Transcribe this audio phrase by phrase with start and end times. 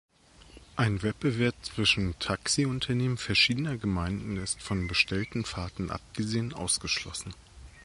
[0.77, 7.35] Ein Wettbewerb zwischen Taxiunternehmen verschiedener Gemeinden ist, von bestellten Fahrten abgesehen, ausgeschlossen.